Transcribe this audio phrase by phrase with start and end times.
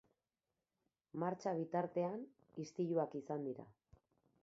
[1.25, 2.25] Martxa bitartean,
[2.67, 4.05] istiluak izan dira dira.